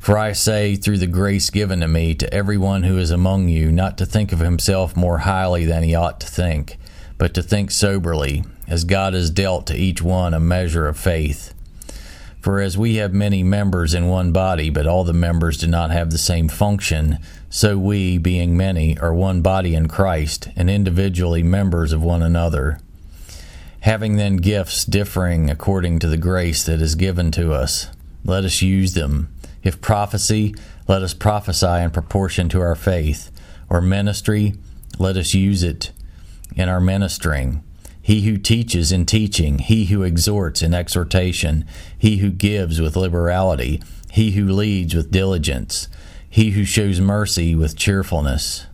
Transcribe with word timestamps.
For 0.00 0.18
I 0.18 0.32
say, 0.32 0.74
through 0.74 0.98
the 0.98 1.06
grace 1.06 1.50
given 1.50 1.80
to 1.80 1.88
me, 1.88 2.14
to 2.16 2.34
every 2.34 2.58
one 2.58 2.82
who 2.82 2.98
is 2.98 3.12
among 3.12 3.48
you, 3.48 3.70
not 3.70 3.96
to 3.98 4.06
think 4.06 4.32
of 4.32 4.40
himself 4.40 4.96
more 4.96 5.18
highly 5.18 5.64
than 5.64 5.84
he 5.84 5.94
ought 5.94 6.18
to 6.20 6.26
think 6.26 6.78
but 7.20 7.34
to 7.34 7.42
think 7.42 7.70
soberly, 7.70 8.42
as 8.66 8.84
God 8.84 9.12
has 9.12 9.28
dealt 9.28 9.66
to 9.66 9.76
each 9.76 10.00
one 10.00 10.32
a 10.32 10.40
measure 10.40 10.88
of 10.88 10.96
faith. 10.96 11.52
For 12.40 12.62
as 12.62 12.78
we 12.78 12.94
have 12.94 13.12
many 13.12 13.42
members 13.42 13.92
in 13.92 14.08
one 14.08 14.32
body, 14.32 14.70
but 14.70 14.86
all 14.86 15.04
the 15.04 15.12
members 15.12 15.58
do 15.58 15.66
not 15.66 15.90
have 15.90 16.10
the 16.10 16.16
same 16.16 16.48
function, 16.48 17.18
so 17.50 17.76
we, 17.76 18.16
being 18.16 18.56
many, 18.56 18.98
are 19.00 19.12
one 19.12 19.42
body 19.42 19.74
in 19.74 19.86
Christ, 19.86 20.48
and 20.56 20.70
individually 20.70 21.42
members 21.42 21.92
of 21.92 22.02
one 22.02 22.22
another. 22.22 22.80
Having 23.80 24.16
then 24.16 24.36
gifts 24.38 24.86
differing 24.86 25.50
according 25.50 25.98
to 25.98 26.08
the 26.08 26.16
grace 26.16 26.64
that 26.64 26.80
is 26.80 26.94
given 26.94 27.30
to 27.32 27.52
us, 27.52 27.88
let 28.24 28.44
us 28.44 28.62
use 28.62 28.94
them. 28.94 29.28
If 29.62 29.80
prophecy, 29.80 30.54
let 30.88 31.02
us 31.02 31.14
prophesy 31.14 31.66
in 31.66 31.90
proportion 31.90 32.48
to 32.50 32.60
our 32.60 32.74
faith, 32.74 33.30
or 33.68 33.80
ministry, 33.80 34.54
let 34.98 35.16
us 35.16 35.34
use 35.34 35.62
it 35.62 35.92
in 36.56 36.68
our 36.68 36.80
ministering. 36.80 37.62
He 38.02 38.22
who 38.22 38.38
teaches 38.38 38.90
in 38.90 39.06
teaching, 39.06 39.58
he 39.58 39.86
who 39.86 40.02
exhorts 40.02 40.62
in 40.62 40.74
exhortation, 40.74 41.64
he 41.96 42.18
who 42.18 42.30
gives 42.30 42.80
with 42.80 42.96
liberality, 42.96 43.82
he 44.10 44.32
who 44.32 44.48
leads 44.48 44.94
with 44.94 45.10
diligence, 45.10 45.88
he 46.28 46.50
who 46.50 46.64
shows 46.64 47.00
mercy 47.00 47.54
with 47.54 47.76
cheerfulness. 47.76 48.66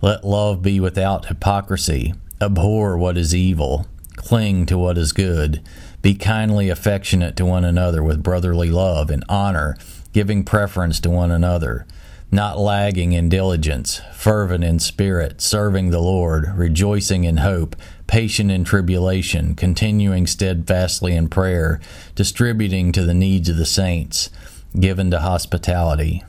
Let 0.00 0.24
love 0.24 0.62
be 0.62 0.80
without 0.80 1.26
hypocrisy. 1.26 2.14
Abhor 2.40 2.96
what 2.98 3.16
is 3.16 3.34
evil. 3.34 3.86
Cling 4.16 4.66
to 4.66 4.76
what 4.76 4.98
is 4.98 5.12
good. 5.12 5.62
Be 6.02 6.14
kindly 6.14 6.68
affectionate 6.68 7.36
to 7.36 7.46
one 7.46 7.64
another 7.64 8.02
with 8.02 8.22
brotherly 8.22 8.70
love 8.70 9.10
and 9.10 9.24
honor, 9.28 9.76
giving 10.12 10.44
preference 10.44 10.98
to 11.00 11.10
one 11.10 11.30
another 11.30 11.86
not 12.30 12.58
lagging 12.58 13.12
in 13.12 13.28
diligence, 13.28 14.00
fervent 14.12 14.64
in 14.64 14.78
spirit, 14.78 15.40
serving 15.40 15.90
the 15.90 16.00
Lord, 16.00 16.52
rejoicing 16.56 17.24
in 17.24 17.38
hope, 17.38 17.76
patient 18.06 18.50
in 18.50 18.64
tribulation, 18.64 19.54
continuing 19.54 20.26
steadfastly 20.26 21.14
in 21.14 21.28
prayer, 21.28 21.80
distributing 22.14 22.90
to 22.92 23.04
the 23.04 23.14
needs 23.14 23.48
of 23.48 23.56
the 23.56 23.66
saints, 23.66 24.30
given 24.78 25.10
to 25.12 25.20
hospitality. 25.20 26.24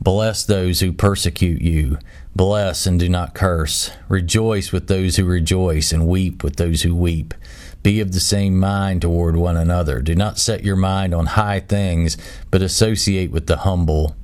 Bless 0.00 0.44
those 0.44 0.80
who 0.80 0.92
persecute 0.92 1.60
you. 1.60 1.98
Bless 2.34 2.86
and 2.86 3.00
do 3.00 3.08
not 3.08 3.34
curse. 3.34 3.90
Rejoice 4.08 4.70
with 4.70 4.86
those 4.86 5.16
who 5.16 5.24
rejoice, 5.24 5.92
and 5.92 6.06
weep 6.06 6.44
with 6.44 6.56
those 6.56 6.82
who 6.82 6.94
weep. 6.94 7.34
Be 7.82 8.00
of 8.00 8.12
the 8.12 8.20
same 8.20 8.58
mind 8.58 9.02
toward 9.02 9.36
one 9.36 9.56
another. 9.56 10.00
Do 10.00 10.14
not 10.14 10.38
set 10.38 10.64
your 10.64 10.76
mind 10.76 11.14
on 11.14 11.26
high 11.26 11.60
things, 11.60 12.16
but 12.50 12.62
associate 12.62 13.30
with 13.30 13.46
the 13.46 13.58
humble. 13.58 14.14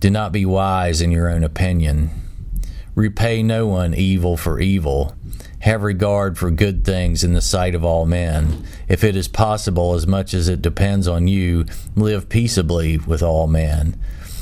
Do 0.00 0.10
not 0.10 0.32
be 0.32 0.46
wise 0.46 1.00
in 1.00 1.12
your 1.12 1.28
own 1.28 1.44
opinion. 1.44 2.10
Repay 2.94 3.42
no 3.42 3.66
one 3.66 3.94
evil 3.94 4.36
for 4.36 4.58
evil. 4.58 5.14
Have 5.60 5.82
regard 5.82 6.36
for 6.36 6.50
good 6.50 6.84
things 6.84 7.22
in 7.22 7.34
the 7.34 7.40
sight 7.40 7.74
of 7.74 7.84
all 7.84 8.04
men. 8.04 8.64
If 8.88 9.04
it 9.04 9.16
is 9.16 9.28
possible, 9.28 9.94
as 9.94 10.06
much 10.06 10.34
as 10.34 10.48
it 10.48 10.60
depends 10.60 11.06
on 11.06 11.28
you, 11.28 11.66
live 11.94 12.28
peaceably 12.28 12.98
with 12.98 13.22
all 13.22 13.46
men. 13.46 13.98